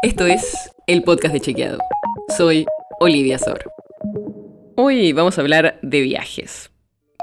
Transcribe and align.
Esto 0.00 0.26
es 0.26 0.70
el 0.86 1.02
podcast 1.02 1.34
de 1.34 1.40
Chequeado. 1.40 1.78
Soy 2.36 2.66
Olivia 3.00 3.36
Sor. 3.36 3.68
Hoy 4.76 5.12
vamos 5.12 5.36
a 5.36 5.40
hablar 5.40 5.80
de 5.82 6.00
viajes. 6.02 6.70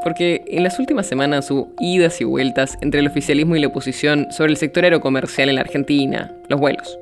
Porque 0.03 0.43
en 0.47 0.61
las 0.63 0.77
últimas 0.77 1.07
semanas 1.07 1.49
hubo 1.51 1.71
idas 1.79 2.19
y 2.19 2.25
vueltas 2.25 2.77
entre 2.81 2.99
el 2.99 3.07
oficialismo 3.07 3.55
y 3.55 3.61
la 3.61 3.67
oposición 3.67 4.27
sobre 4.29 4.51
el 4.51 4.57
sector 4.57 4.83
aerocomercial 4.83 5.47
en 5.47 5.55
la 5.55 5.61
Argentina, 5.61 6.35
los 6.49 6.59
vuelos. 6.59 6.99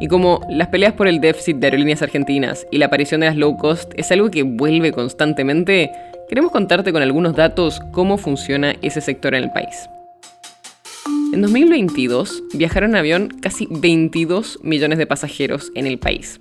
Y 0.00 0.08
como 0.08 0.40
las 0.48 0.68
peleas 0.68 0.94
por 0.94 1.08
el 1.08 1.20
déficit 1.20 1.58
de 1.58 1.66
aerolíneas 1.66 2.00
argentinas 2.00 2.66
y 2.70 2.78
la 2.78 2.86
aparición 2.86 3.20
de 3.20 3.26
las 3.26 3.36
low 3.36 3.58
cost 3.58 3.92
es 3.98 4.10
algo 4.12 4.30
que 4.30 4.44
vuelve 4.44 4.92
constantemente, 4.92 5.90
queremos 6.26 6.52
contarte 6.52 6.90
con 6.90 7.02
algunos 7.02 7.36
datos 7.36 7.82
cómo 7.92 8.16
funciona 8.16 8.74
ese 8.80 9.02
sector 9.02 9.34
en 9.34 9.44
el 9.44 9.52
país. 9.52 9.90
En 11.32 11.42
2022 11.42 12.42
viajaron 12.54 12.90
en 12.90 12.96
avión 12.96 13.28
casi 13.40 13.68
22 13.70 14.58
millones 14.64 14.98
de 14.98 15.06
pasajeros 15.06 15.70
en 15.76 15.86
el 15.86 15.96
país. 15.96 16.40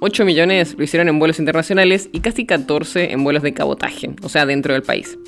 8 0.00 0.26
millones 0.26 0.74
lo 0.76 0.84
hicieron 0.84 1.08
en 1.08 1.18
vuelos 1.18 1.38
internacionales 1.38 2.10
y 2.12 2.20
casi 2.20 2.44
14 2.44 3.12
en 3.12 3.24
vuelos 3.24 3.42
de 3.42 3.54
cabotaje, 3.54 4.10
o 4.22 4.28
sea, 4.28 4.44
dentro 4.44 4.74
del 4.74 4.82
país. 4.82 5.18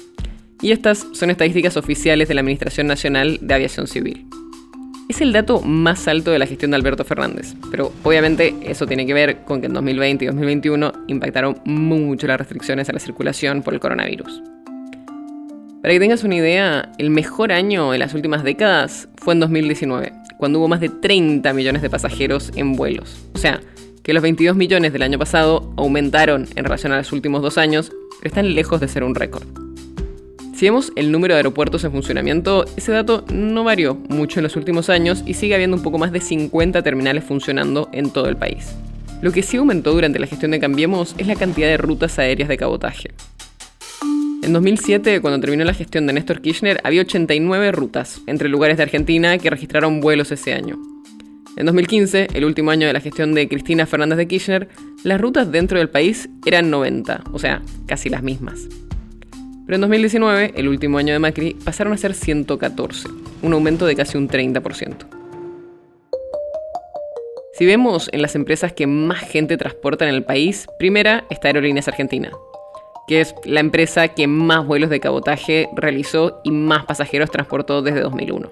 Y 0.61 0.73
estas 0.73 1.07
son 1.13 1.31
estadísticas 1.31 1.79
oficiales 1.79 2.29
de 2.29 2.35
la 2.35 2.43
Administración 2.43 2.87
Nacional 2.87 3.39
de 3.41 3.55
Aviación 3.55 3.87
Civil. 3.87 4.27
Es 5.09 5.23
el 5.23 5.33
dato 5.33 5.63
más 5.63 6.07
alto 6.07 6.31
de 6.31 6.39
la 6.39 6.47
gestión 6.47 6.73
de 6.73 6.77
Alberto 6.77 7.05
Fernández, 7.05 7.55
pero 7.71 7.91
obviamente 8.03 8.55
eso 8.63 8.87
tiene 8.87 9.07
que 9.07 9.15
ver 9.15 9.45
con 9.45 9.61
que 9.63 9.67
en 9.67 9.73
2020 9.73 10.27
y 10.27 10.29
2021 10.29 10.93
impactaron 11.09 11.57
mucho 11.65 12.27
las 12.27 12.39
restricciones 12.39 12.91
a 12.91 12.93
la 12.93 13.01
circulación 13.01 13.63
por 13.63 13.73
el 13.73 13.81
coronavirus. 13.81 14.43
Para 15.85 15.93
que 15.93 16.01
tengas 16.01 16.25
una 16.25 16.37
idea, 16.37 16.93
el 16.97 17.11
mejor 17.11 17.53
año 17.53 17.93
en 17.93 18.01
las 18.01 18.15
últimas 18.15 18.43
décadas 18.43 19.07
fue 19.17 19.35
en 19.35 19.41
2019, 19.41 20.15
cuando 20.39 20.59
hubo 20.59 20.67
más 20.67 20.81
de 20.81 20.89
30 20.89 21.53
millones 21.53 21.83
de 21.83 21.91
pasajeros 21.91 22.53
en 22.57 22.75
vuelos. 22.75 23.19
O 23.35 23.39
sea, 23.39 23.61
que 24.03 24.15
los 24.15 24.23
22 24.23 24.57
millones 24.57 24.95
del 24.95 25.03
año 25.03 25.19
pasado 25.19 25.75
aumentaron 25.77 26.49
en 26.57 26.65
relación 26.65 26.93
a 26.93 26.97
los 26.97 27.13
últimos 27.13 27.43
dos 27.43 27.59
años, 27.59 27.93
pero 28.19 28.29
están 28.29 28.55
lejos 28.55 28.81
de 28.81 28.89
ser 28.89 29.05
un 29.05 29.15
récord. 29.15 29.45
Si 30.55 30.65
vemos 30.65 30.91
el 30.97 31.13
número 31.13 31.35
de 31.35 31.41
aeropuertos 31.41 31.85
en 31.85 31.93
funcionamiento, 31.93 32.65
ese 32.79 32.91
dato 32.91 33.27
no 33.31 33.63
varió 33.63 33.95
mucho 34.09 34.41
en 34.41 34.45
los 34.45 34.57
últimos 34.57 34.89
años 34.89 35.23
y 35.27 35.35
sigue 35.35 35.55
habiendo 35.55 35.77
un 35.77 35.83
poco 35.83 35.99
más 35.99 36.13
de 36.13 36.23
50 36.23 36.81
terminales 36.83 37.25
funcionando 37.25 37.91
en 37.93 38.09
todo 38.09 38.31
el 38.31 38.39
país. 38.39 38.75
Lo 39.21 39.33
que 39.33 39.43
sí 39.43 39.59
aumentó 39.59 39.93
durante 39.93 40.19
la 40.19 40.29
gestión 40.29 40.53
de 40.53 40.61
Cambiemos 40.61 41.15
es 41.19 41.27
la 41.27 41.37
cantidad 41.37 41.69
de 41.69 41.77
rutas 41.77 42.19
aéreas 42.19 42.49
de 42.49 42.57
cabotaje. 42.57 43.11
En 44.45 44.53
2007, 44.53 45.23
cuando 45.23 45.41
terminó 45.41 45.65
la 45.65 45.73
gestión 45.73 46.07
de 46.07 46.13
Néstor 46.13 46.43
Kirchner, 46.43 46.79
había 46.85 47.01
89 47.01 47.73
rutas 47.73 48.21
entre 48.27 48.51
lugares 48.51 48.77
de 48.77 48.83
Argentina 48.83 49.39
que 49.39 49.49
registraron 49.49 50.03
vuelos 50.03 50.31
ese 50.33 50.53
año. 50.53 50.79
En 51.57 51.65
2015, 51.65 52.29
el 52.35 52.45
último 52.45 52.71
año 52.71 52.87
de 52.87 52.93
la 52.93 53.01
gestión 53.01 53.33
de 53.33 53.49
Cristina 53.49 53.87
Fernández 53.87 54.19
de 54.19 54.29
Kirchner, 54.29 54.69
las 55.03 55.19
rutas 55.19 55.51
dentro 55.51 55.79
del 55.79 55.89
país 55.89 56.29
eran 56.45 56.69
90, 56.69 57.25
o 57.33 57.39
sea, 57.39 57.63
casi 57.87 58.11
las 58.11 58.23
mismas. 58.23 58.69
Pero 59.65 59.77
en 59.77 59.81
2019, 59.81 60.53
el 60.57 60.69
último 60.69 60.99
año 60.99 61.15
de 61.15 61.21
Macri, 61.21 61.57
pasaron 61.65 61.95
a 61.95 61.97
ser 61.97 62.13
114, 62.13 63.09
un 63.41 63.55
aumento 63.55 63.87
de 63.87 63.97
casi 63.97 64.19
un 64.19 64.29
30%. 64.29 65.07
Si 67.55 67.65
vemos 67.65 68.11
en 68.13 68.21
las 68.21 68.35
empresas 68.35 68.75
que 68.75 68.87
más 68.87 69.21
gente 69.21 69.57
transporta 69.57 70.07
en 70.07 70.15
el 70.15 70.23
país, 70.23 70.67
primera 70.79 71.25
está 71.31 71.49
Aerolíneas 71.49 71.89
Argentina, 71.89 72.31
que 73.07 73.21
es 73.21 73.35
la 73.45 73.61
empresa 73.61 74.09
que 74.09 74.27
más 74.27 74.67
vuelos 74.67 74.91
de 74.91 75.01
cabotaje 75.01 75.69
realizó 75.75 76.41
y 76.45 76.51
más 76.51 76.85
pasajeros 76.85 77.31
transportó 77.31 77.83
desde 77.83 78.01
2001. 78.01 78.51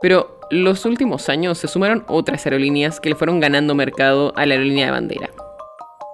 Pero 0.00 0.38
los 0.50 0.84
últimos 0.84 1.28
años 1.28 1.58
se 1.58 1.68
sumaron 1.68 2.04
otras 2.08 2.46
aerolíneas 2.46 3.00
que 3.00 3.10
le 3.10 3.16
fueron 3.16 3.40
ganando 3.40 3.74
mercado 3.74 4.32
a 4.36 4.46
la 4.46 4.54
aerolínea 4.54 4.86
de 4.86 4.92
bandera. 4.92 5.30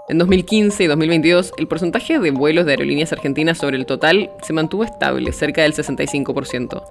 En 0.08 0.18
2015 0.18 0.84
y 0.84 0.86
2022, 0.86 1.52
el 1.56 1.66
porcentaje 1.66 2.18
de 2.18 2.30
vuelos 2.30 2.66
de 2.66 2.72
aerolíneas 2.72 3.12
argentinas 3.12 3.58
sobre 3.58 3.76
el 3.76 3.86
total 3.86 4.30
se 4.42 4.52
mantuvo 4.52 4.84
estable, 4.84 5.32
cerca 5.32 5.62
del 5.62 5.72
65%. 5.72 6.82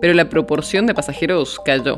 Pero 0.00 0.12
la 0.12 0.28
proporción 0.28 0.86
de 0.86 0.94
pasajeros 0.94 1.58
cayó. 1.64 1.96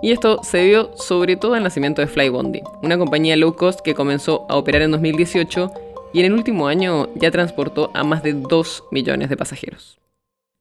Y 0.00 0.12
esto 0.12 0.40
se 0.44 0.58
debió 0.58 0.96
sobre 0.96 1.36
todo 1.36 1.54
al 1.54 1.64
nacimiento 1.64 2.00
de 2.00 2.06
Flybondi, 2.06 2.62
una 2.82 2.98
compañía 2.98 3.36
low 3.36 3.56
cost 3.56 3.80
que 3.80 3.94
comenzó 3.94 4.46
a 4.48 4.56
operar 4.56 4.82
en 4.82 4.92
2018 4.92 5.72
y 6.12 6.20
en 6.20 6.26
el 6.26 6.32
último 6.32 6.68
año 6.68 7.08
ya 7.14 7.30
transportó 7.30 7.90
a 7.94 8.04
más 8.04 8.22
de 8.22 8.32
2 8.32 8.84
millones 8.90 9.28
de 9.28 9.36
pasajeros. 9.36 9.98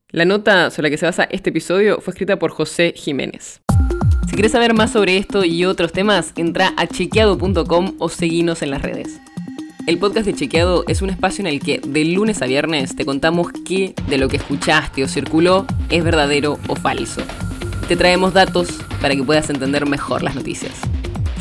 La 0.10 0.26
nota 0.26 0.72
sobre 0.72 0.84
la 0.84 0.90
que 0.92 0.98
se 0.98 1.06
basa 1.06 1.26
este 1.26 1.50
episodio 1.50 2.00
fue 2.00 2.12
escrita 2.12 2.40
por 2.40 2.52
José 2.52 2.94
Jiménez. 2.96 3.62
Si 4.28 4.34
quieres 4.34 4.54
saber 4.54 4.74
más 4.74 4.92
sobre 4.92 5.18
esto 5.18 5.44
y 5.44 5.66
otros 5.66 5.92
temas, 5.92 6.34
entra 6.36 6.74
a 6.78 6.88
chequeado.com 6.88 7.96
o 8.00 8.10
seguinos 8.10 8.62
en 8.62 8.72
las 8.72 8.82
redes. 8.82 9.20
El 9.86 10.00
podcast 10.00 10.26
de 10.26 10.34
Chequeado 10.34 10.84
es 10.88 11.02
un 11.02 11.10
espacio 11.10 11.42
en 11.42 11.48
el 11.48 11.62
que 11.62 11.80
de 11.80 12.04
lunes 12.04 12.42
a 12.42 12.46
viernes 12.46 12.94
te 12.96 13.06
contamos 13.06 13.48
qué 13.66 13.94
de 14.10 14.18
lo 14.18 14.28
que 14.28 14.36
escuchaste 14.36 15.04
o 15.04 15.08
circuló 15.08 15.66
es 15.90 16.04
verdadero 16.04 16.60
o 16.68 16.76
falso. 16.76 17.22
Te 17.88 17.96
traemos 17.96 18.34
datos 18.34 18.68
para 19.02 19.16
que 19.16 19.24
puedas 19.24 19.50
entender 19.50 19.86
mejor 19.86 20.24
las 20.24 20.36
noticias. 20.36 20.74